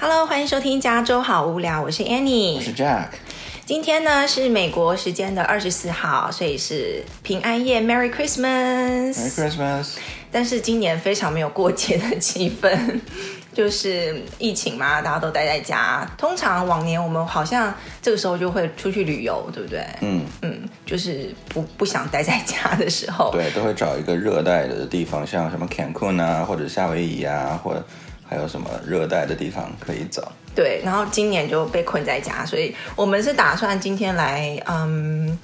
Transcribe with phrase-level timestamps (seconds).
[0.00, 3.08] Hello，欢迎收听加州好无聊，我是 Annie，我是 Jack。
[3.66, 9.96] 今天呢是美国时间的二十四号，所以是平安夜，Merry Christmas，Merry Christmas。
[10.30, 13.00] 但是今年非常没有过节的气氛，
[13.52, 16.08] 就是疫情嘛，大家都待在家。
[16.16, 19.84] 通常往年我们好像这个时候就会出去旅游，对不对？
[20.00, 27.84] 嗯嗯，就是不不想待在家的时候，对，都会找一个热带的地方，像什么 Cancun 啊，或者夏威夷啊，或者。
[28.28, 30.30] 还有什么热带的地方可以找？
[30.54, 35.38] 对，然后今年就被困在家，所以我们是打算今天来，嗯，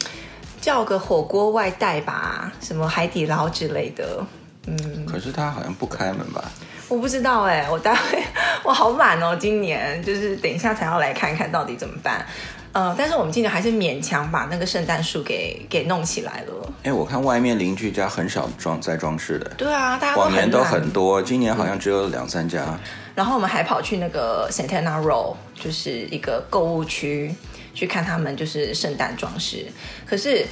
[0.61, 4.27] 叫个火锅外带吧，什么海底捞之类的，
[4.67, 5.07] 嗯。
[5.07, 6.51] 可是他好像不开门吧？
[6.89, 8.23] 我不知道哎，我待会
[8.63, 12.25] 我好满哦，今年就是等一下才要来看看到底怎么办。
[12.73, 16.73] 呃，但是我们今年还是勉强把那个圣诞树给给弄起来了。
[16.83, 19.49] 哎，我看外面邻居家很少装在装饰的。
[19.57, 22.77] 对啊，大家往年都很多，今年好像只有两三家。
[23.15, 27.33] 然后我们还跑去那个 Santana Row，就是一个购物区，
[27.75, 29.67] 去看他们就是圣诞装饰。
[30.05, 30.45] 可是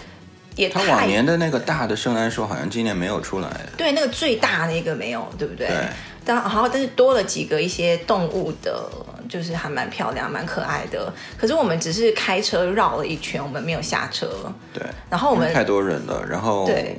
[0.54, 3.48] 也，他往年的那个大的圣诞树好像今年没有出来。
[3.76, 5.66] 对，那个最大的那个没有，对不对？
[5.66, 5.76] 对。
[6.24, 8.88] 但好，但是多了几个一些动物的。
[9.28, 11.10] 就是还蛮漂亮，蛮可爱的。
[11.38, 14.28] 可是我们只是开车绕了一圈，我们没有下车。
[14.74, 14.82] 对。
[15.08, 16.98] 然后我们太多人了，然后对，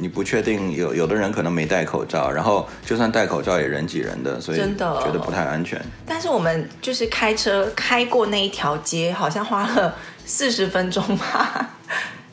[0.00, 5.78] 你不确定有有的人可能没戴口罩，然后就算戴口罩也人挤人的，所以真的觉得不太安全。
[6.06, 9.94] 但是我们就是开车开过那一条街，好像花了
[10.24, 11.74] 四十分钟吧，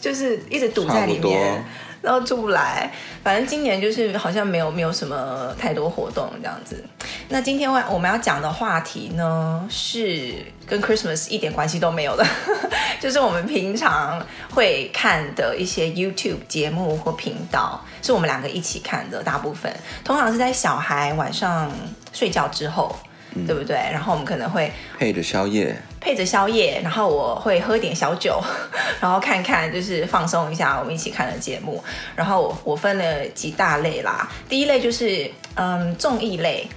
[0.01, 1.63] 就是一直堵在里面。
[2.01, 2.91] 然后出不来，
[3.23, 6.83] 反正今年就是好像没有没有什么太多活动这样子。
[7.29, 10.33] 那今天我我们要讲的话题呢，是
[10.65, 12.25] 跟 Christmas 一点关系都没有的，
[12.99, 19.71] 就是我们平常会看的一些 YouTube 节目或频道，是我们两个一起看的，大部分
[20.03, 21.71] 通常是在小孩晚上
[22.11, 22.95] 睡觉之后。
[23.33, 23.77] 嗯、对不对？
[23.77, 28.41] 然后我们可能会配着宵夜，配着宵夜，然后我会喝点小酒，
[28.99, 31.81] 然后看看就是放松一下我们一起看的节目。
[32.15, 36.67] 然后我我分了几大类啦，第一类就是嗯综艺类，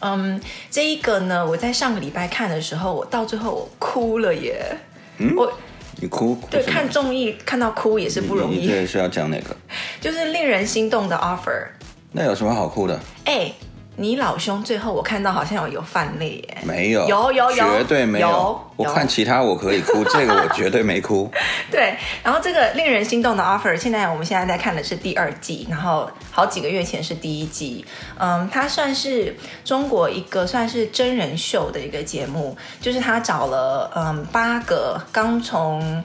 [0.00, 0.38] 嗯
[0.70, 4.76] 这一个呢，我在上个礼拜看的时候，我到最后我哭了耶，
[5.16, 5.50] 嗯，我
[5.96, 6.38] 你哭？
[6.50, 8.58] 对，看综艺看到哭也是不容易。
[8.58, 9.56] 你这是要讲哪个？
[9.98, 11.66] 就是令人心动的 offer。
[12.12, 13.00] 那有什么好哭的？
[13.24, 13.50] 哎。
[13.96, 18.28] 你老兄最后我看到好像有有泛泪耶，没有，有有有，绝对没有。
[18.28, 21.30] 有我看其他我可以哭，这个我绝对没哭。
[21.70, 27.84] 对，然后这个令人心动的 offer，现在我们现在在看的是第二季，然后好几个月前是第一季。
[28.18, 36.02] 嗯，它算是中国一个算是真人秀的一个节目，就是他找了嗯八个刚从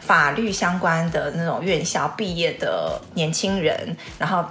[0.00, 4.44] 法律相关的那种院校毕业的年轻人，然后。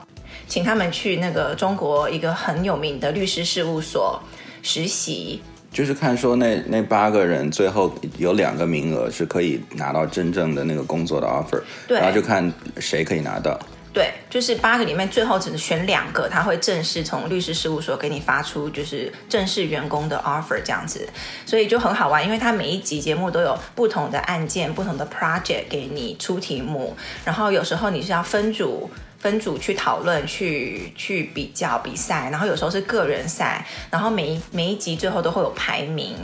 [0.47, 4.21] 请他们去那个中国一个很有名的律师事务所
[4.63, 5.41] 实习，
[5.71, 13.59] 就是看说那那八个人最后有两个名额是可以拿到真正的那个工作的 offer，对，然后就看谁可以拿到。
[13.93, 21.09] 对，就是八个里面最后只能选两个，他会正式从律师事务所给你发出就是正式员工的 offer 这样子，
[21.47, 28.89] 所以就很好玩，因为他每一集节目都有不同的案件、不同的 project 给你出题目，然后有时候你是要分组。
[29.19, 36.15] 分组去讨论、去去比较比赛，然后有时候是个人赛，然后每一每一集最后都会有排名。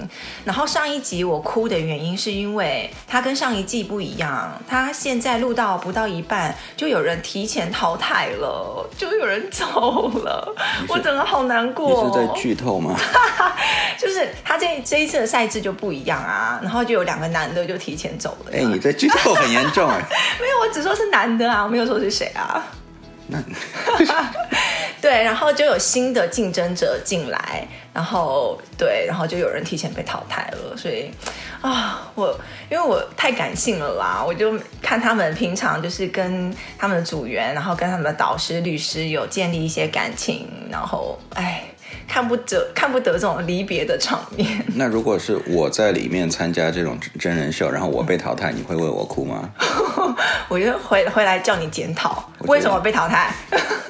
[0.46, 10.56] 然后上一集我哭的原因是因为它跟上一季不一样，它现在录到不到一半就有人提前淘汰了，就有人走了，
[10.88, 12.04] 我真的好难过。
[12.06, 12.96] 你是在剧透吗？
[13.98, 18.52] 就是他这这一次的赛制就不一样啊，然后就有两个男的就提前走了。
[18.54, 20.00] 哎，你这剧透很严重哎。
[20.40, 22.64] 没有，我只说是男的啊，我没有说是谁啊。
[23.34, 23.44] 那
[25.02, 31.12] 对，然后就有新的竞争者进来，然后对，然后就有人提前被淘汰了，所以
[31.60, 32.40] 啊，我
[32.70, 41.66] 因为我太感性了啦，我就看他们平常就是跟他们的组员，然后跟他们的导师、律师有建立一些感情，然后哎。
[42.06, 44.46] 看不得看不得这种离别的场面。
[44.76, 49.50] 那如果是我在里面参加这种真人秀，然后我被淘汰，你会为我哭吗？
[50.48, 53.34] 我就回回来叫你检讨为什么被淘汰。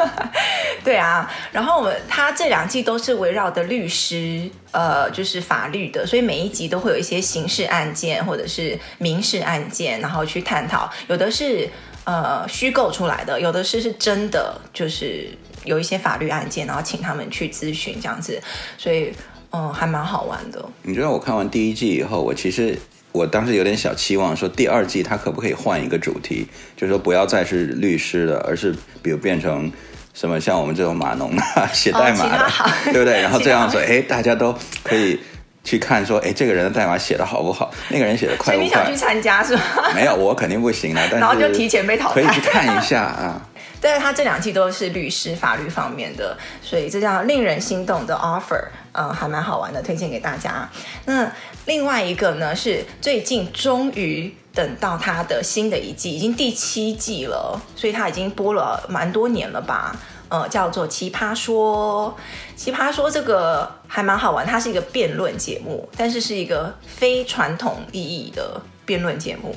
[0.83, 10.89] 对啊，然后我们他这两季都是围绕的律师，呃，就是法律的，所以每一集都会有一些刑事案件或者是民事案件，然后去探讨。
[11.07, 11.69] 有的是
[12.03, 15.30] 呃虚构出来的，有的是是真的，就是。
[15.63, 18.38] 有一些法律案件，然后请他们去咨询这样子，
[18.77, 19.13] 所以
[19.51, 20.62] 嗯，还蛮好玩的。
[20.81, 22.77] 你知道我看完第一季以后，我其实
[23.13, 26.45] 我当时有点小期望，说第二季他可不可以换一个主题，
[26.75, 29.71] 就是说不要再是律师了，而是比如变成
[30.13, 33.21] 什么像我们这种码农啊，写代码的，哦、对不对？
[33.21, 35.19] 然后这样子，哎，大家都可以
[35.63, 37.71] 去看说，哎，这个人的代码写的好不好？
[37.89, 38.65] 那个人写的快不快？
[38.65, 39.92] 你想去参加是吧？
[39.94, 41.01] 没有，我肯定不行的。
[41.04, 42.16] 但是然后就提前被淘汰。
[42.16, 43.42] 可以去看一下啊。
[43.83, 48.63] 但是他这两季都是律师法律方面的，所以这叫令人心动的 offer，
[48.94, 50.69] 嗯，还蛮好玩的，推荐给大家。
[51.03, 51.30] 那
[51.65, 59.94] 另外一个呢，是最近终于等到他的新的一季，已经第七季了，所以他已经播了蛮多年了吧。
[60.30, 62.15] 呃，叫做《奇葩说》，
[62.59, 69.56] 《奇葩说》这个还蛮好玩，它是一个辩论节目，但是是一个非传统意义的辩论节目。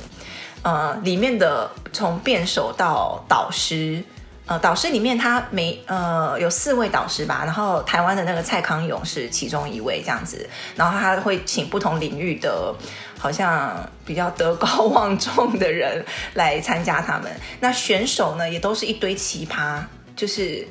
[0.60, 4.04] 呃，里面的从辩手到导师，
[4.46, 12.74] 呃，导师里面他每呃有四位导师吧，然后台湾的那个蔡康永是其中一位这样子，然后他会请不同领域的，
[13.18, 16.04] 好像比较德高望重的人
[16.34, 17.30] 来参加他们。
[17.60, 19.82] 那选手呢，也都是一堆奇葩。
[20.16, 20.66] 就是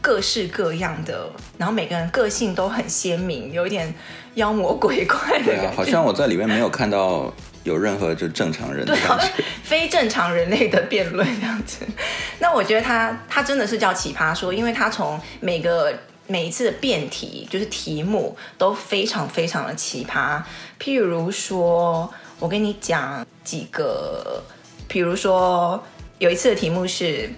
[0.00, 3.92] 各式各样的，然后每个人个性都很鲜明，有一点
[4.34, 5.46] 妖魔鬼怪的。
[5.46, 7.34] 对啊，好像我在里面没有看到
[7.64, 11.86] 有任何就正常人的感觉，非正常人类的辩论这样子。
[12.40, 15.92] 那我觉得他他真的是叫奇葩说，因为他从每个
[16.26, 20.42] 每一次的辩题，就是题目都非常非常的奇葩。
[20.80, 24.42] 譬如说，我跟你讲几个，
[24.88, 25.82] 譬如说
[26.18, 27.30] 有一次的题目是。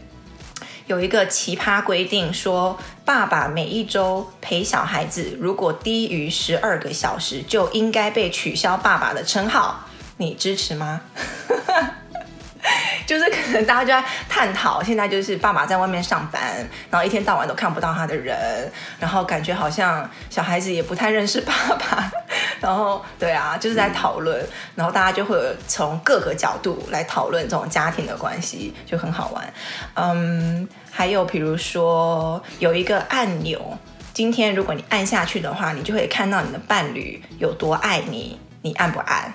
[0.86, 9.86] 有一个奇葩规定说，爸爸每一周陪小孩子如果低于十二个小时，就应该被取消爸爸的称号。
[10.20, 11.00] 你支持吗？
[13.06, 16.40] 就是可能大家就在探讨，现在就是爸爸在外面上班，
[16.90, 18.70] 然后一天到晚都看不到他的人，
[19.00, 22.12] 然后感觉好像小孩子也不太认识爸爸，
[22.60, 25.36] 然后对啊，就是在讨论，然后大家就会
[25.66, 29.52] 从各个角度来讨论这种家庭的关系，就很好玩。
[29.94, 33.78] 嗯，还有比如说有一个按钮，
[34.12, 39.32] 今天如果你按下去的话，你就会看到你的伴侣有多爱你，你按不按？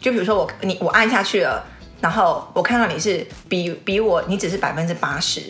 [0.00, 1.64] 就比如说我你我按下去了。
[2.00, 5.42] 然后我看到你是比比我，你只是百分之八十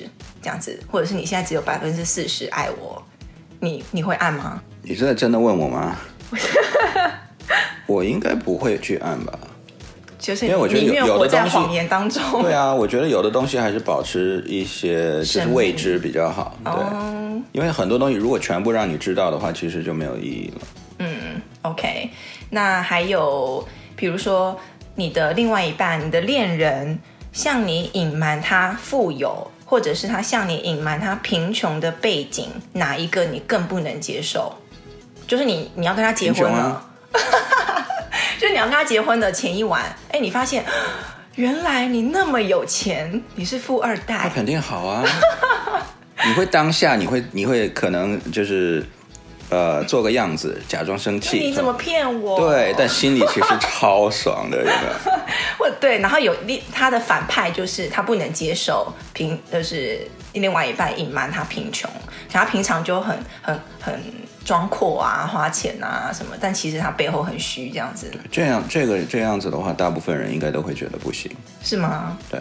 [0.43, 3.01] 这样子，或者是你现在只有百分之四十爱我，
[3.61, 4.61] 你你会按吗？
[4.83, 5.97] 你是在真的问我吗？
[7.87, 9.39] 我应该不会去按吧，
[10.19, 20.67] 就是因为我觉得有有的谎言当中， 对啊，我觉得有的东西还是保持一些就是未知比较好，对，哦，因为很多东西如果全部让你知道的话，其实就没有意义了。
[20.99, 22.11] 嗯，OK，
[22.51, 23.65] 那还有
[24.01, 24.59] 比如说。
[24.97, 26.99] 你的另外一半，你的恋人
[27.33, 34.53] 向你隐瞒他富有，或者是他向你隐瞒他贫穷的背景，哪一个你更不能接受？
[35.27, 36.85] 就是你你要跟他结婚了，
[38.39, 40.63] 就是你要跟他结婚的前一晚，哎，你发现
[41.37, 45.03] 原来你那么有钱，你是富二代，那肯定好啊！
[46.27, 48.85] 你会当下，你会你会可能就是。
[49.51, 51.39] 呃，做个样子，假装生气。
[51.39, 52.39] 你怎么骗我？
[52.39, 55.13] 对，但心里其实超爽的，有没有？
[55.59, 61.91] 或对，然后有另他的反派就是他不能接受贫，就是另外一半隐瞒他贫穷，
[62.33, 64.01] 他平常就很很很
[64.45, 68.11] 装阔啊，花钱啊什么，但其实他背后很虚，这样子。
[68.31, 71.31] 这样这个这样子的话，大部分人应该都会觉得不行，
[71.63, 72.17] 是吗？
[72.31, 72.41] 对。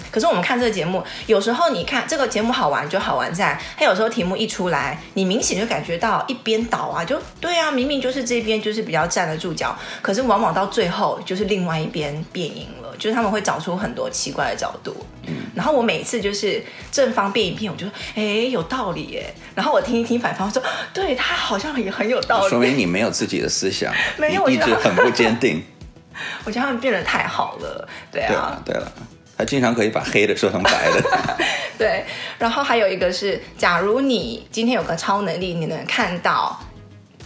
[0.00, 14.96] 嗯，可是我们看这个节目，有时候你看这个节目好玩就好玩在，它有时候题目一出来，你明显就感觉到一边倒啊，就对啊，明明就是这边就是比较站得住脚，可是往往到最后就是另外一边变赢了，就是他们会找出很多奇怪的角度。
[15.26, 20.62] 嗯，然后我每次就是正方辩一辩，我就说，哎，有道理耶，然后我听一听反方说，
[20.94, 25.62] 对他好像也很有道理，说明你没有自己的思想， 没有，一直很不坚定。
[26.44, 28.74] 我觉得他们变得太好了，对啊，对了。
[28.74, 28.92] 对了
[29.40, 31.02] 他经常可以把黑的说成白的，
[31.78, 32.04] 对。
[32.38, 36.60] 然后还有一个是，假如你今天有个超能力，你能看到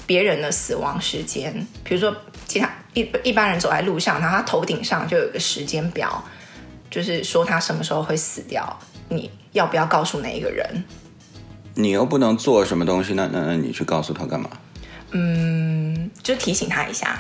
[0.07, 1.53] 别人的死亡时间，
[1.83, 2.17] 比如说
[2.47, 6.23] 其他一一般人走在路上，然后他头顶上就有个时间表，
[6.89, 8.79] 就是说他什么时候会死掉，
[9.09, 10.85] 你要不要告诉那一个人？
[11.75, 14.49] 你又不能做什么东西，那那那你去告诉他干嘛？
[15.11, 17.19] 嗯，就提醒他一下，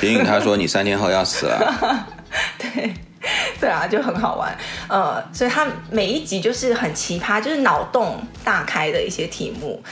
[0.00, 2.08] 提醒他说你三天后要死了。
[2.58, 2.92] 对。
[3.60, 4.56] 对啊，就很好玩，
[4.88, 9.82] 呃，所以他每一集就是很奇葩，就是脑洞大开的一些题目，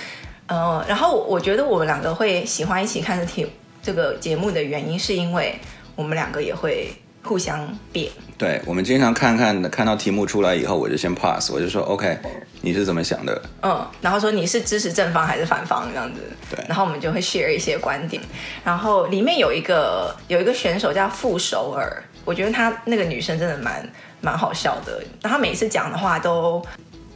[0.46, 3.46] 呃，然后我觉得我们两个会喜欢一起看这题
[3.82, 5.58] 这个节目的原因，是因为
[5.96, 8.10] 我们两个也会互相变。
[8.36, 12.18] 对，我们经常看看看到题目出来以后，我就先 pass，我就说 OK，
[12.60, 13.42] 你是怎么想的？
[13.62, 16.20] 嗯，然后说你是支持正方还是反方这样子。
[16.50, 18.20] 对，然后我们就会 share 一些观点，
[18.64, 22.02] 然后里面有一个有一个选手叫傅首尔。
[22.24, 23.88] 我觉得她那个女生真的蛮
[24.20, 26.64] 蛮好笑的，然后她每一次讲的话都，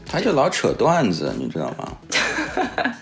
[0.05, 1.93] 她就老扯段子，你知道吗？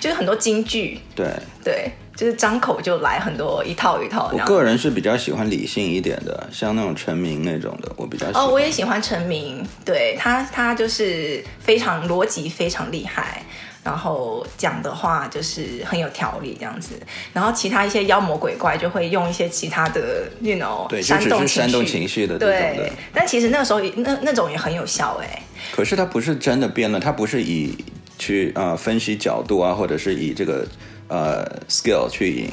[0.00, 1.00] 就是很多金句。
[1.16, 1.26] 对
[1.64, 4.30] 对，就是张口就来很多一套一套。
[4.32, 8.44] 我个人是比较喜欢理性一点的，像那种陈明那种的，我比较喜欢。
[8.44, 13.42] 哦，我也喜欢陈明，对他，他就是非常逻辑非常厉害，
[13.84, 16.94] 然后讲的话就是很有条理这样子。
[17.32, 22.76] 然后其他一些妖魔鬼怪就会用一些其他的，you know，对，就只是煽动情绪的这种的。
[22.76, 25.42] 对，但其实那个时候那那种也很有效哎。
[25.72, 27.76] 可是他不是真的辩论，他不是以
[28.18, 30.66] 去呃分析角度啊，或者是以这个。
[31.06, 32.50] 呃，skill 去赢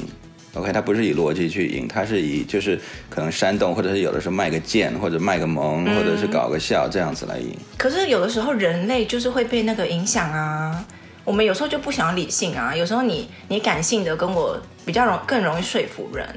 [0.52, 7.56] ，OK，他不是以逻辑去赢，他是以就是可能煽动，或者是有的时候卖个贱，或者卖个萌，嗯、或者是搞个笑这样子来赢。
[7.78, 10.84] 可是有的时候人类就是会被那个影响啊，
[11.24, 16.28] 我们有时候就不想理性啊，有时候你你感性的跟我比较容更容易说服人。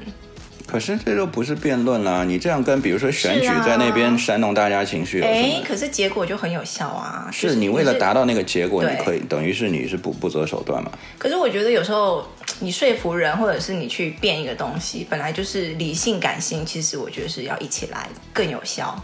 [0.66, 7.28] 可是这都不是辩论啦，你这样跟比如说选举在那边煽动大家情绪，哎、啊，可是结果就很有效啊。
[7.32, 10.90] 是你为了达到那个结果，你可以等于是你是不不择手段嘛。
[11.18, 12.26] 可是我觉得有时候
[12.58, 19.00] 你说服人，或者是你去变一个东西，本来就是理性感性，其实我觉得是要一起来更有效。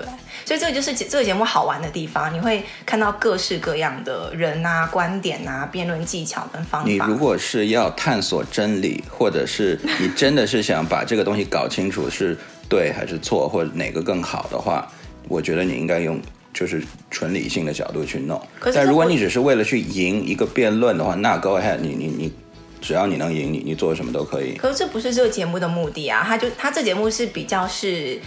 [0.00, 0.06] 对，
[0.44, 6.88] 所以这个就是这个节目好玩的地方，你会看到各式各样的人啊、观点啊、辩论技巧跟方法。
[6.88, 12.36] 你如果是要探索真理，或者是你真的是想把这个东西搞清楚是
[12.68, 14.86] 对还是错，或者哪个更好的话，
[15.28, 16.20] 我觉得你应该用
[16.52, 18.40] 就是纯理性的角度去弄。
[18.74, 22.32] 但如果你只是为了去赢一个辩论的话，那 go ahead，你你你，
[22.80, 24.54] 只要你能赢，你你做什么都可以。
[24.54, 28.20] 可是这不是这个节目的目的啊，他就他这节目是比较是。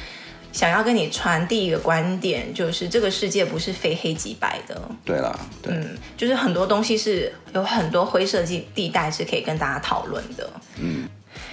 [0.55, 4.81] 想要跟你传递一个观点，就是这个世界不是非黑即白的。
[5.03, 10.49] 对啦，对，嗯，就是很多东西是有很多灰色地地带是可以跟大家讨论的。
[10.79, 11.09] 嗯，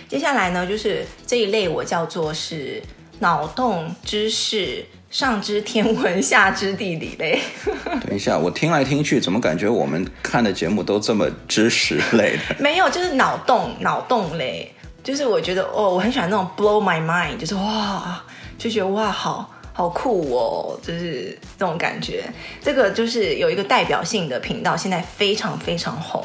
[0.08, 2.80] 接下来呢，就是这一类我叫做是
[3.18, 7.40] 脑洞知识，上知天文，下知地理类。
[8.06, 12.54] 等一下，我听来听去，怎么感觉我们看的节目都这么知识类的？
[12.62, 18.24] 没有，就是脑洞脑洞类，就是我觉得哦，我很喜欢那种 blow my mind，就是哇。
[18.62, 22.22] 就觉得哇，好好酷哦，就是这种感觉。
[22.62, 26.24] 这个就是有一个代表性的频道，现在非常非常红。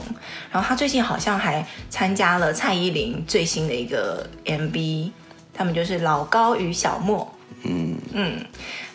[0.51, 5.09] 然后他最近好像还参加了蔡依林最新的一个 MV，
[5.51, 7.27] 他们就是老高与小莫。
[7.63, 8.45] 嗯嗯。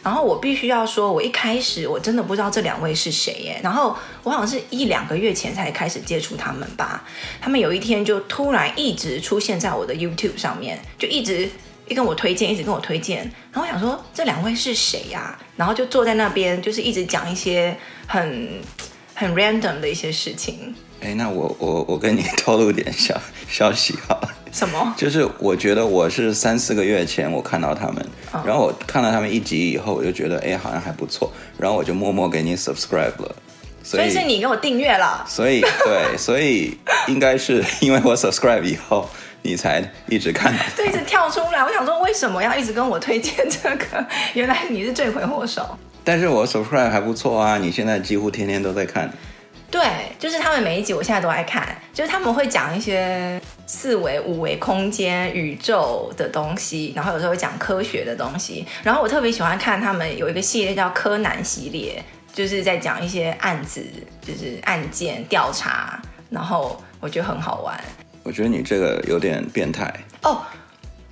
[0.04, 3.60] 然后我必须要说，我一开始我真的不知道这两位是谁耶。
[3.60, 7.02] 然后我好像是一两个月前才开始接触他们吧。
[7.40, 11.50] 他们有一天就突然一直出现在我的 YouTube 上面，就一直。
[11.92, 13.18] 一跟我推荐，一直跟我推荐，
[13.52, 15.38] 然后我想说这两位是谁呀？
[15.56, 18.60] 然后就坐在那边，就是一直讲一些很
[19.14, 20.74] 很 random 的一些事情。
[21.00, 24.18] 哎，那我我我跟你透露点小消息哈。
[24.50, 24.94] 什么？
[24.96, 33.36] 就是我觉得我是三四个月前我看到他们，哦、然后我看到他们一集以后，我就觉得哎好像还不错，然后我就默默给你 subscribe 了。
[33.82, 35.24] 所以，所以是你给我订阅了。
[35.28, 39.08] 所以对，所以应该是因为我 subscribe 以后。
[39.42, 41.62] 你才一直看， 对，一直跳出来。
[41.64, 44.06] 我想说，为什么要一直跟我推荐这个？
[44.34, 45.78] 原来你是罪魁祸首。
[46.04, 49.12] 但是我 subscribe 还不错啊，你现在几乎天天都在看。
[49.70, 49.82] 对，
[50.18, 51.66] 就是他们每一集，我现在都爱看。
[51.94, 58.66] 就是他们会讲一些四维、五维空间、宇宙的东西，然后有时候会讲科学的东西。
[58.82, 62.02] 然后我特别喜欢看他们有一个系列叫柯南系列，
[62.34, 63.82] 就是在讲一些案子，
[64.20, 67.80] 就是案件调查，然后我觉得很好玩。
[68.22, 70.40] 我觉得你这个有点变态哦，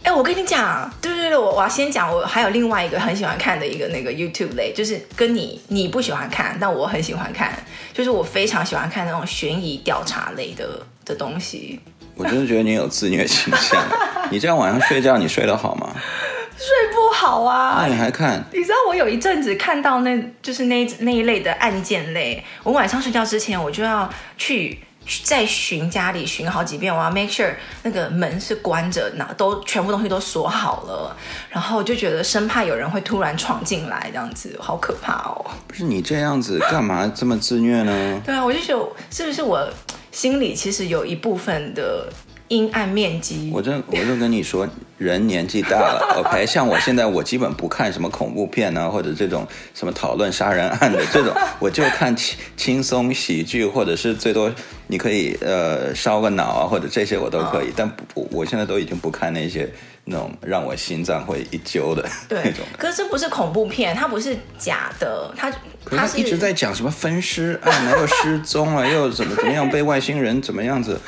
[0.02, 7.52] 哎，我跟你讲，对对对，我我要先讲，我还有另外一个很喜欢看的一个那个 YouTube 类，就是跟你你不喜欢看，但我很喜欢看，
[7.93, 11.81] 就是我非常喜欢看那种悬疑调查类的的东西。
[12.14, 13.83] 我真的觉得你有自虐倾向，
[14.31, 15.93] 你这样晚上睡觉你睡得好吗？
[16.57, 17.79] 睡不好啊。
[17.83, 18.45] 那你还看？
[18.52, 24.79] 你知道我有一阵子看到那就是那那一类的案件类，我晚上睡觉之前我就要去。
[25.25, 31.17] 在巡家里巡好几遍，我要 make sure 那个门是关着，那都全部东西都锁好了，
[31.49, 35.50] 然后就觉得生怕有人会突然闯进来，这样子好可怕哦。
[35.67, 38.21] 不是你这样子干嘛这么自虐呢？
[38.25, 39.69] 对啊，我就觉得是不是我
[40.12, 42.09] 心里其实有一部分的
[42.49, 43.50] 阴暗面积？
[43.52, 44.69] 我就我就跟你说。
[45.00, 54.52] 人年纪大了，OK，像我现在我基本不看什么恐怖片啊，或者这种什么讨论杀人案的这种， 我就看轻轻松喜剧，或者是最多
[54.88, 57.69] 你可以呃烧个脑啊，或者这些我都可以。
[57.69, 59.66] 哦、但不，我现在都已经不看那些
[60.04, 62.62] 那种让我心脏会一揪的 那种。
[62.76, 65.50] 可是这不是恐怖片，它不是假的，它
[65.97, 71.00] 它是一直在讲什么分尸案，又失踪了，又怎么怎么样被外星人怎么样子。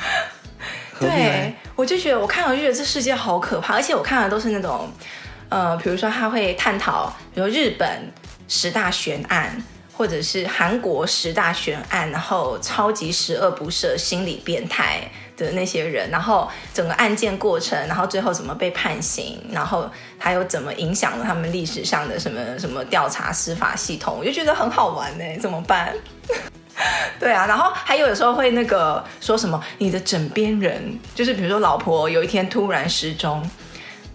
[1.07, 4.91] 对，我就觉得我看了就觉得这世界好可怕，而且我看的都是那种，
[5.49, 8.11] 呃，比如说他会探讨，比如日本
[8.47, 9.61] 十大悬案，
[9.95, 15.01] 或者是韩国十大悬案，然后超级十恶不赦、心理变态
[15.35, 25.93] 的那些人，然后整个案件过程，然后最后怎么被判刑，然后还有怎么影响了他们历史上的什么什么调查司法系统，我就觉得很好玩呢，怎么办？
[27.19, 33.47] 对啊，然后还有有时候会那个说什么你的枕边人，就是比如说老婆有一天突然失踪。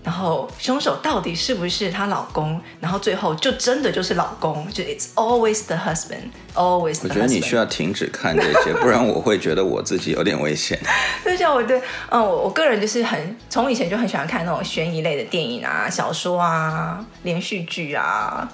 [0.04, 2.58] 然后凶手到底是不是她老公？
[2.80, 6.30] 然后最后就真的就是老公，就 It's always the husband。
[6.54, 10.78] 我觉得你需要停止看这些，不然我会觉得我自己有点危险。
[11.26, 18.48] 就像我对，嗯，我我个人就是很从以前就很喜欢看那种悬疑类的电影啊、小说啊、连续剧啊。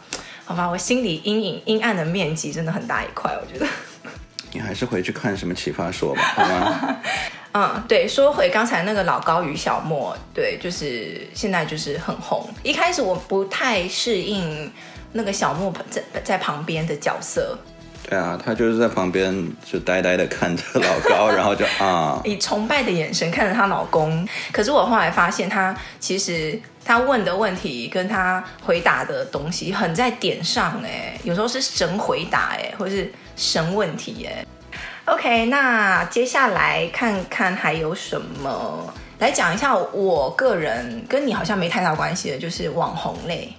[0.45, 3.67] 好吧，我心里阴影阴暗的面积真的很大一块，我觉得。
[4.55, 6.97] 你还是回去看什么奇葩说吧，好吗？
[7.53, 12.49] 嗯，对，说回刚才那个老高与小莫，对，就是现在就是很红。
[12.63, 14.73] 一开始我不太适应
[15.13, 17.59] 那个小莫在在旁边的角色。
[18.15, 24.25] 对啊，他就是在旁边就呆呆的看着老高，然后就啊， 以崇拜的眼神看着她老公。
[24.53, 34.47] 可是我后来发现，他其实他问的问题跟他回答的东西很在点上哎，有时候是神回答哎，或是神问题哎。
[35.07, 39.75] OK，那接下来看看还有什么来讲一下。
[39.77, 43.53] 我个人跟你好像没太大关系的，就是网红类。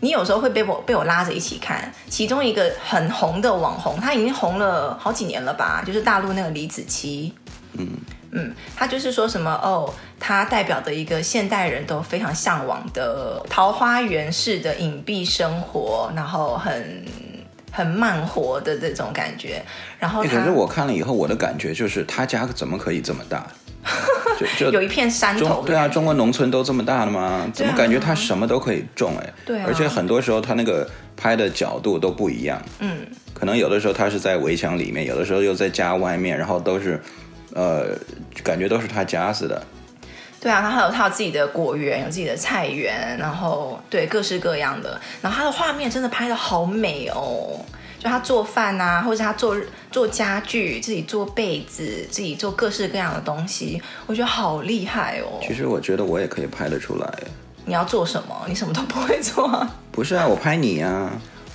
[0.00, 1.92] 你有时候会被我被我拉着一起看。
[2.08, 5.82] 其中一个很红的网红，他已经红了好几年了吧？
[5.86, 7.32] 就是大陆那个李子柒。
[7.78, 7.88] 嗯
[8.32, 17.04] 嗯，他就是说什么哦，他代表的一个现代人都非常向往的桃花源式的隐蔽生活，然后很。
[17.72, 19.62] 很慢活的这种感觉，
[19.98, 23.46] 然后、欸、可是我看了以后，我的感觉就是他家怎么可以这么大？
[24.38, 25.62] 就就 有一片山头。
[25.64, 27.48] 对啊，中国农村都这么大了吗？
[27.54, 29.14] 怎么感觉他什么都可以种？
[29.20, 32.60] 哎，对、啊，而且很多时候他那个拍的角度都不一样。
[32.80, 37.00] 嗯，可能有的时候他是在围墙里面，有的时候又在家外面，然后都是，
[37.54, 37.86] 呃，
[38.42, 39.62] 感觉都是他家似的。
[40.38, 47.58] 对啊，他还有他有自己的果园，有自己的菜园，然后对各式各样的，然后他的画面真的拍的好美哦！
[47.98, 49.56] 就他做饭啊，或者他做
[49.90, 55.40] 做家具，自己做被子，自己做各式各样的东西，我觉得好厉害哦。
[55.46, 57.12] 其实我觉得我也可以拍得出来。
[57.64, 58.44] 你要做什么？
[58.46, 59.68] 你什么都不会做啊？
[59.90, 61.10] 不是啊，我拍你啊。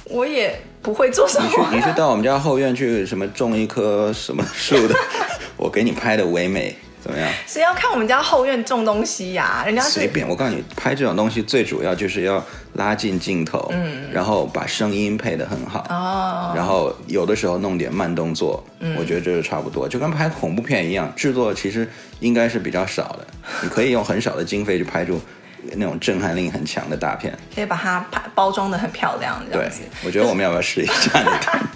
[0.05, 1.47] 我也不会做什么。
[1.47, 4.95] 你去，你去到我们家后院去，什么种一棵什么树的，
[5.55, 6.75] 我给你拍的唯美。
[7.01, 7.27] 怎么样？
[7.47, 9.63] 谁要看我们家后院种东西呀？
[9.65, 10.27] 人家随便。
[10.27, 23.27] 我告诉你，拍这种东西最主要就是要拉近镜头，嗯，然后把声音配得很好，哦，然后有的时候弄点慢动作，嗯，我觉得这是差不多，就跟拍恐怖片一样，制作其实应该是比较少的，
[23.63, 25.19] 你可以用很少的经费去拍出
[25.73, 29.79] 那种震撼力很强的大片，可以把它拍包装的很漂亮，这样子。
[29.81, 31.39] 对，我觉得我们要不要试一下？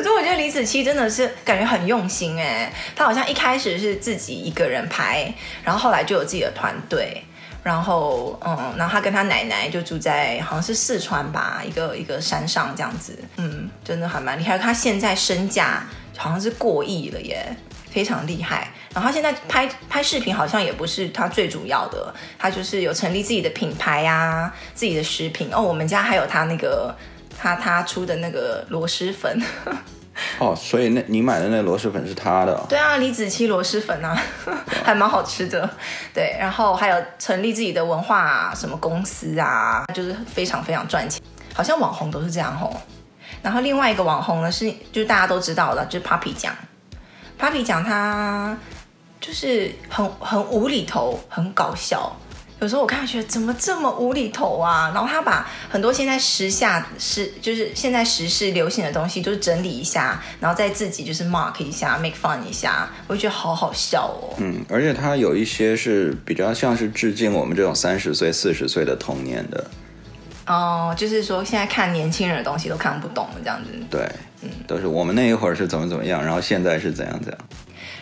[0.00, 5.30] 可是我觉得李子柒真的是感觉很用心哎，他好像一开始是自己一个人拍，
[5.62, 7.22] 然后后来就有自己的团队，
[7.62, 14.56] 然后嗯，然后他跟他奶奶就住在好像是四川吧，一个一个山上这样子，嗯，真的还蛮厉害。
[14.56, 15.86] 他现在身价
[16.16, 17.54] 好像是过亿了耶，
[17.90, 18.72] 非常厉害。
[18.94, 25.60] 然后他现在拍拍视频好像也不是他最主要的，他就是有成立自己的品牌啊，自己的食品哦。
[25.60, 26.96] 我们家还有他那个。
[27.40, 29.42] 他他出的那个螺蛳粉，
[30.38, 32.52] 哦，所以那你买的那螺蛳粉是他的？
[32.52, 32.66] 哦？
[32.68, 34.14] 对啊，李子柒螺蛳粉啊，
[34.84, 35.68] 还蛮好吃的。
[36.12, 41.22] 对，然后还有成立自己的文化什么公司啊，就是非常非常赚钱。
[41.54, 42.78] 好像网红都是这样吼。
[43.40, 46.54] 然后另外一个网红呢是，就是大家都知道的，就是 Papi 酱。
[47.40, 48.54] Papi 酱他
[49.18, 52.14] 就是很很无厘头，很搞笑。
[52.60, 54.90] 有时候我看觉得怎么这么无厘头啊？
[54.94, 64.36] 然后他把很多现在时下时就是现在时事流行的东西，就是整理一下，然后再自己就是 mark 一下，make fun 一下，我就觉得好好笑哦。
[64.38, 69.70] 嗯，而且他有一些是比较像是致敬我们这种三十岁、四十岁的童年的。
[70.46, 73.70] 哦，就是说现在看年轻人的东西都看不懂，这样子。
[73.88, 74.00] 对，
[74.42, 77.38] 嗯，都是我们那一会儿是怎么怎么样，然后现在是怎样怎样。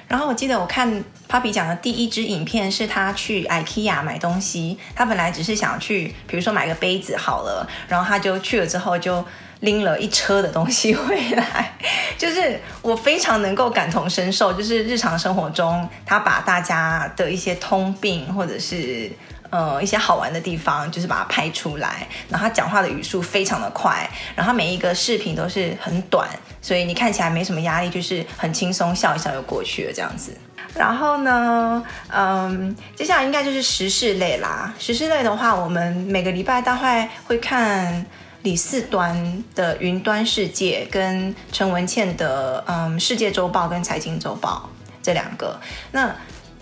[0.08, 9.24] 然后我记得我看 Papi 讲的第一支影片是他去 IKEA 买东西，他本来只是想去，比如说买个杯子好了，然后他就去了之后就
[9.60, 11.72] 拎了一车的东西回来，
[12.16, 19.12] 就是我非常能够感同身受，就是日常生活中他把大家的一些通病或者是。
[19.50, 22.06] 呃，一些好玩的地方，就是把它拍出来。
[22.28, 26.28] 然后他讲话的语速非常的快，然后每一个视频都是很短，
[26.60, 30.36] 所以你看起来没什么压力，就是很轻松，笑一笑就过去了这样子。
[30.74, 34.72] 然后呢，嗯，接下来应该就是时事类啦。
[34.78, 38.04] 时事类的话，我们每个礼拜大概会看
[38.42, 44.68] 李四端的《云端世界》跟陈文茜的嗯《世界周报》跟《财经周报》
[45.02, 45.58] 这两个。
[45.90, 46.14] 那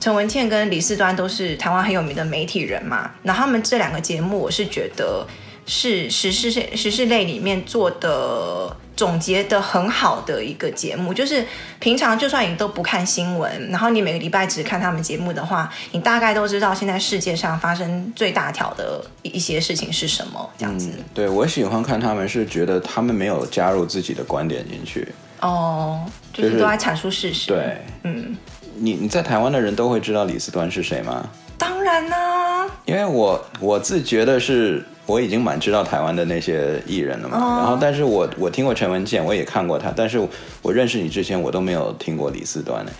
[0.06, 5.26] 陈文茜跟李四端都是台湾很有名的媒体人嘛，那他们这两个节目，我是觉得
[5.66, 8.76] 是时事时事类里面做的。
[8.96, 11.44] 总结的很好的一个节目，就是
[11.80, 20.48] 平常就算你都不看新闻，然后你每个礼拜只看他们节目的话，你大概都知道现在世界上发生最大条的一些事情是什么。
[20.56, 25.06] 这样子，嗯、对我喜欢看他们，是觉得他们没有加入自己的观点进去。
[25.40, 27.48] 哦，就是都在阐述事实。
[27.48, 28.34] 就是、对，嗯，
[28.78, 31.28] 你你在台湾的人都会知道李四端是谁吗？
[31.58, 34.84] 当然啦、啊，因为我我自觉得是。
[35.06, 40.18] 我已经蛮知道台湾的那些艺人了嘛，哦、然后但是我我听过陈文健，我也看过他，但是
[40.62, 42.90] 我认识你之前，我都没有听过李四端呢。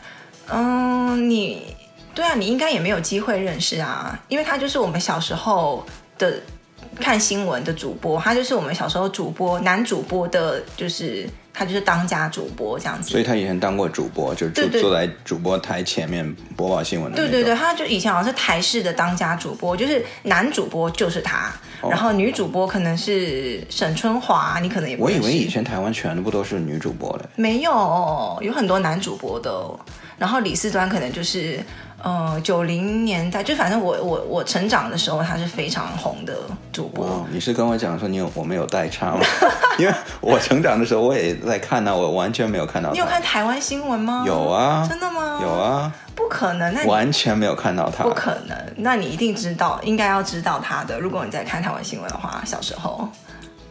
[0.53, 1.75] 嗯，你
[2.15, 5.85] 对啊，你应该也没有机会认识啊，因为他就是我们小时候
[6.17, 6.33] 的
[7.01, 11.29] 看新闻的主播，他就是我们小时候主播男主播的，就是。
[11.59, 17.17] 他就是当家主播这样子，所以他以前当过主播，就坐坐在主播台前面播报新闻的。
[17.17, 29.51] 对对对，他就以前好像是台式的当家主播，就是男主播就是他，哦、然后女主播可能是沈春华，你可能也不我以为以前台湾全部都是女主播嘞，没有，有很多男主播的，
[30.19, 31.59] 然后李四端可能就是。
[32.07, 36.33] 呃，九零年代就反正我我我成长的时候，他是非常红的
[36.73, 37.05] 主播。
[37.05, 39.21] 哦、你是跟我讲说你有我们有代差吗？
[39.77, 42.93] 因为我成长的时候我也在看呢，我完全没有看到。
[42.93, 44.23] 你有看台湾新闻吗？
[44.25, 45.41] 有啊，真的吗？
[45.43, 48.05] 有啊，不可能，那完全没有看到他。
[48.05, 51.01] 不可能，那你一定知道，应该要知道他的。
[51.01, 53.09] 如果你在看台湾新闻的话，小时候，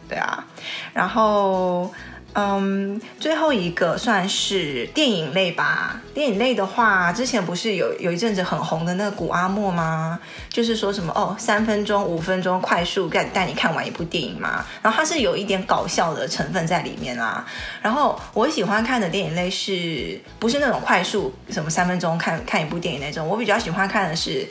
[0.06, 0.44] 对啊，
[0.92, 1.90] 然后。
[2.38, 6.02] 嗯，最后一个算是电影类吧。
[6.12, 10.20] 电影类的话，之前不是有有一阵子很红的那个古阿莫吗？
[10.50, 14.62] 就是说什么哦，三分钟、五分钟快速带带你看完一部电影嘛。
[14.82, 17.42] 然后它是有一点搞笑的成分在里面啊。
[17.80, 23.26] 然后我喜欢看的电影类是不是那种快速什么三分钟看看一部电影那种？
[23.26, 24.46] 我比较喜欢看的是。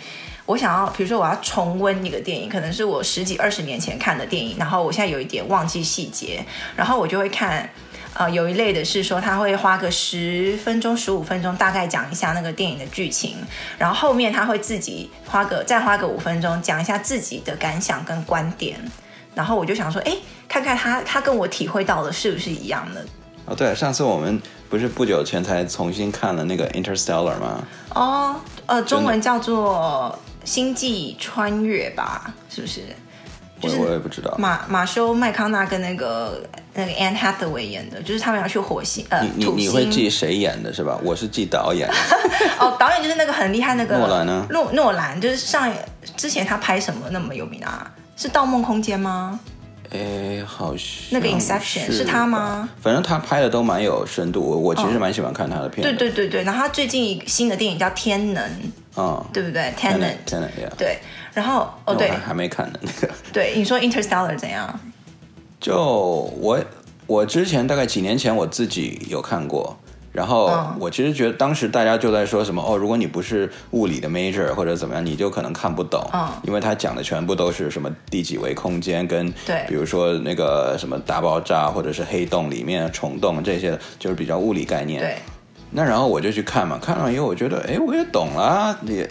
[0.46, 7.68] 我想要，比如说我要重温一个电影，可能是我十几二十年前看的电影，然后我现在有一点忘记细节，然后我就会看，
[8.14, 13.38] 呃，有一类的是说他会花个十分钟、十五分钟，大概讲一下那个电影的剧情，
[13.80, 18.80] 然后后面他会自己花个再花个五分钟，讲一下自己的感想跟观点，
[19.34, 20.16] 然后我就想说，哎，
[20.48, 23.04] 看看他他跟我体会到的是不是一样的？
[23.46, 27.64] 哦，对，上次我们不是不久前才重新看了那个《Interstellar》吗？
[27.96, 28.36] 哦，
[28.68, 30.20] 呃，中文叫做。
[30.46, 32.82] 星际穿越吧，是不是？
[33.62, 34.36] 就是我也不知道。
[34.38, 39.06] 马马修麦康纳跟那个那个 Anne Hathaway 演的，就是他们要去火星。
[39.10, 41.00] 呃，你你你会记谁演的是吧？
[41.04, 41.90] 我是记导演。
[42.60, 44.46] 哦，导演就是那个很厉害那个诺兰呢？
[44.52, 45.74] 诺诺兰就是上
[46.16, 47.90] 之前他拍什么那么有名啊？
[48.18, 49.40] 是《盗梦空间》吗？
[49.92, 52.70] 哎，好像那个 Inception 是他吗？
[52.82, 55.84] 反正他拍的都蛮有深度，我我其实蛮喜欢看他的片。
[55.84, 58.44] 对对对对，然后他最近新的电影叫《天能》。
[58.98, 60.98] 嗯，对不对？Tenet，Tenet，对。
[61.34, 63.14] 然后哦，对，还没看呢那个。
[63.34, 64.80] 对，你说 Interstellar 怎样？
[65.60, 65.78] 就
[66.40, 66.64] 我
[67.06, 69.78] 我之前大概几年前我自己有看过，
[70.16, 70.50] 然后
[70.80, 76.02] 我其实觉得当时大家就在说什么哦，如果你不是物理的 major 或者怎么样，你就可能看不懂。
[76.14, 76.28] 嗯。
[76.44, 85.02] 因为他讲的全部都是什么第几维空间跟对，比如说那个什么大爆炸或者是黑洞里面虫洞这些，就是比较物理概念。
[85.02, 85.16] 对。
[85.72, 89.06] 那然后我就去看嘛，看了以后我觉得，哎，我也懂了，也，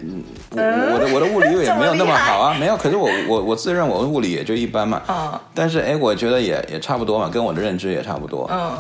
[0.53, 0.57] 我
[0.95, 8.79] 我的我的物理也没有那么好啊， 没有，可是我我我自认我的物理也就一般嘛，嗯，但是哎，我觉得也也差不多嘛，跟我的认知也差不多，嗯。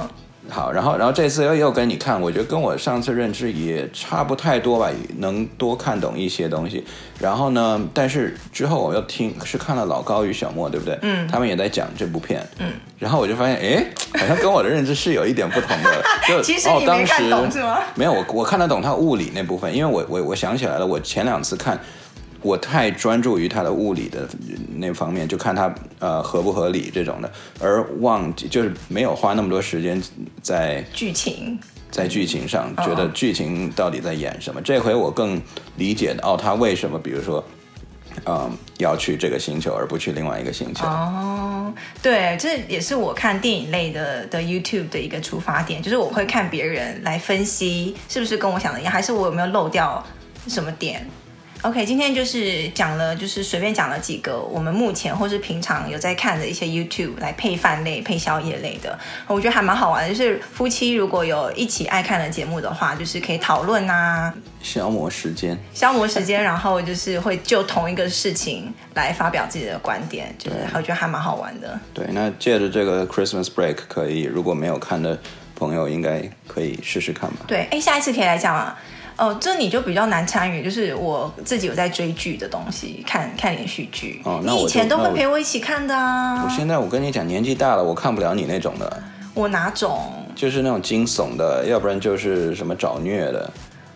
[0.51, 6.85] 好，然后，然后这次又又跟你看，我觉得跟我上次认知也差不太多吧，能多看懂一些东西。
[7.19, 10.99] 然后呢，但是之后我又听是看了老高与小莫，对不对？
[11.03, 11.27] 嗯。
[11.27, 12.47] 他们也在讲这部片。
[12.59, 12.73] 嗯。
[12.99, 13.87] 然后我就发现，哎，
[14.21, 16.05] 好像跟我的认知是有一点不同的。
[16.29, 17.79] 就其实你没看懂是吗？
[17.95, 21.79] 没有，我我看得懂他物理那部分，因为我我我想起来了，我前两次看。
[22.45, 24.29] 我太专注于它的物理的
[24.77, 30.01] 那方面，就看它呃合不合理这种的，而忘记就是没有花那么多时间
[30.43, 31.59] 在剧情，
[31.91, 34.61] 在剧情上，觉得剧情到底在演什么。
[34.61, 35.41] 这回我更
[35.77, 37.43] 理解哦，他为什么比如说，
[38.27, 40.87] 嗯，要去这个星球而不去另外一个星球？
[40.87, 50.05] 哦，对，这也是我看电影类的的 YouTube 的一个出发点，就是我会看别人来分析是不是跟我想的一样，还是我有没有漏掉
[50.47, 51.09] 什么点。
[51.65, 60.15] OK，今天就是讲了，就是随便讲了几个我们目前或是平常有在看的一些 YouTube 来配饭类、配宵夜类的，我觉得还蛮好玩的。
[60.15, 71.81] 就是夫妻如果有一起爱看的节目的话，就是可以讨论啊，消磨时间，消磨时间，然后就是会就同一个事情来发表自己的观点，就是我觉得还蛮好玩的。
[71.95, 75.19] 对，那借着这个 Christmas break，可以如果没有看的
[75.57, 77.47] 朋友，应该可以试试看吧。
[77.47, 78.79] 对，哎，下一次可以来讲啊。
[79.17, 84.21] 哦，这你就比较难参与，就是我自己有在追剧的东西，看看连续剧。
[84.25, 86.43] 哦，那你以前都会陪我一起看的啊。
[86.43, 89.03] 我，我现在我跟你讲，年纪大了，我看不了你那种的。
[89.33, 90.27] 我哪种？
[90.35, 93.49] 就是那种惊悚的，要不然就是什么找虐的。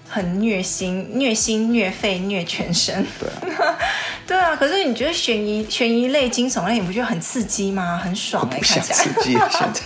[0.09, 3.05] 很虐心，虐心、虐肺、虐全身。
[3.19, 3.77] 对啊。
[4.27, 7.99] 对啊，可是你觉得悬疑、悬疑类、惊悚类，你不觉得很刺激吗？
[8.03, 8.97] 很爽哎，看起来。
[8.97, 9.81] 刺激，现在，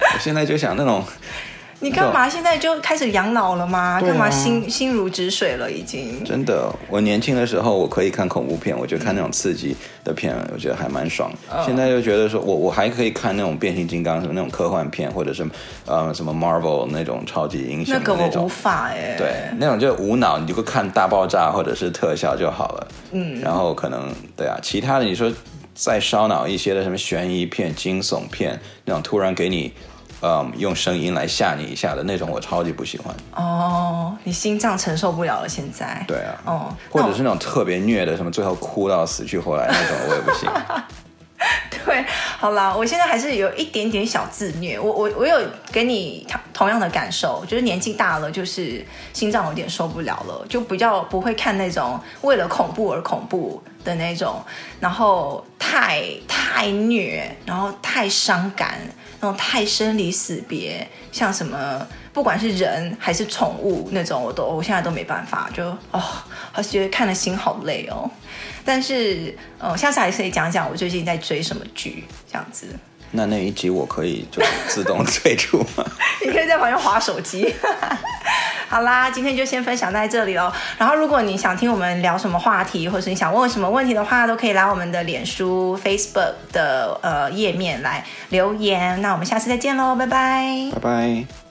[0.14, 1.04] 我现在就想那种。
[1.80, 3.78] 你干嘛现在就开始养老了吗？
[3.78, 5.70] 啊、干嘛心心如止水了？
[5.70, 11.30] 已经真的，我年轻的时候我可以看恐怖片，我就看那种刺激的片，我觉得还蛮爽。
[11.48, 15.46] 嗯、现在就觉得说我我还可以看那种变形金刚什么那种科幻片，或者是
[15.86, 18.16] 呃什么 Marvel 那种超级英雄那种。
[18.18, 19.14] 那个我无法哎。
[19.16, 22.88] 对，那种就无脑，你就会看大爆炸或者是特效就好了。
[23.12, 23.40] 嗯。
[23.40, 25.32] 然后可能对啊，其他的你说
[25.74, 29.72] 再烧脑一些的什么悬疑片、惊悚片那种，突然给你。
[30.20, 33.14] 嗯，用声音来吓你一下的那种，我超级不喜欢。
[33.34, 36.04] 哦，你心脏承受不了了，现在。
[36.06, 36.34] 对啊。
[36.44, 40.50] 哦，或者是那种特别虐的，什么最后哭到死去活来那种，我也不行。
[41.84, 42.04] 对，
[42.36, 44.78] 好啦，我现在还是有一点点小自虐。
[44.78, 45.38] 我我我有
[45.72, 54.42] 给你同样的感受，就是年纪大了，就是心脏有点受不了了，就比较不会看那种为了恐怖而恐怖的那种，
[54.80, 58.78] 然后太太虐，然后太伤感。
[59.20, 66.00] 那种太生离死别，像什么不管是人还是宠物那种，我都我现在都没办法，就哦，
[66.52, 68.08] 还是觉得看了心好累哦。
[68.68, 72.66] 但是，呃，下次还是可以讲讲我最近在追什么剧这样子。
[73.12, 75.82] 那那一集我可以就自动退出吗？
[76.22, 77.54] 你可以在旁边划手机。
[78.68, 80.52] 好啦，今天就先分享在这里喽。
[80.76, 89.00] 然后，如果你想听我们聊什么话题，或是你想问我什么问题的话，都可以来我们的脸书、Facebook 的呃页面来留言。
[89.00, 91.47] 那我们下次再见喽，拜拜，拜拜。